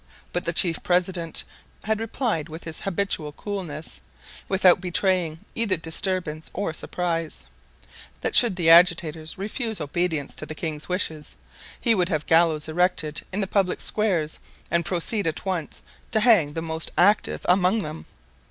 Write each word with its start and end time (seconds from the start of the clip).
But 0.33 0.45
the 0.45 0.51
chief 0.51 0.81
president 0.81 1.43
had 1.83 1.99
replied 1.99 2.49
with 2.49 2.63
his 2.63 2.79
habitual 2.81 3.33
coolness, 3.33 4.01
without 4.49 4.81
betraying 4.81 5.45
either 5.53 5.77
disturbance 5.77 6.49
or 6.55 6.73
surprise, 6.73 7.45
that 8.21 8.33
should 8.33 8.55
the 8.55 8.67
agitators 8.67 9.37
refuse 9.37 9.79
obedience 9.79 10.35
to 10.37 10.47
the 10.47 10.55
king's 10.55 10.89
wishes 10.89 11.37
he 11.79 11.93
would 11.93 12.09
have 12.09 12.25
gallows 12.25 12.67
erected 12.67 13.21
in 13.31 13.41
the 13.41 13.45
public 13.45 13.79
squares 13.79 14.39
and 14.71 14.85
proceed 14.85 15.27
at 15.27 15.45
once 15.45 15.83
to 16.09 16.21
hang 16.21 16.53
the 16.53 16.63
most 16.63 16.89
active 16.97 17.45
among 17.47 17.83
them. 17.83 18.07